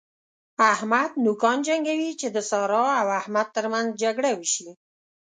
[0.73, 4.69] احمد نوکان جنګوي چې د سارا او احمد تر منځ جګړه وشي.